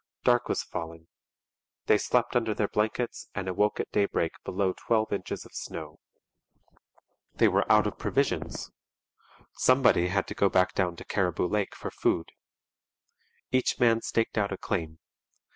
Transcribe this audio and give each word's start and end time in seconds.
Dark 0.23 0.49
was 0.49 0.63
falling. 0.63 1.05
They 1.85 1.99
slept 1.99 2.35
under 2.35 2.55
their 2.55 2.67
blankets 2.67 3.29
and 3.35 3.47
awoke 3.47 3.79
at 3.79 3.91
daybreak 3.91 4.31
below 4.43 4.73
twelve 4.75 5.13
inches 5.13 5.45
of 5.45 5.53
snow. 5.53 5.99
They 7.35 7.47
were 7.47 7.71
out 7.71 7.85
of 7.85 7.99
provisions. 7.99 8.71
Somebody 9.53 10.07
had 10.07 10.25
to 10.29 10.33
go 10.33 10.49
back 10.49 10.73
down 10.73 10.95
to 10.95 11.05
Cariboo 11.05 11.45
Lake 11.47 11.75
for 11.75 11.91
food. 11.91 12.31
Each 13.51 13.79
man 13.79 14.01
staked 14.01 14.39
out 14.39 14.51
a 14.51 14.57
claim. 14.57 14.97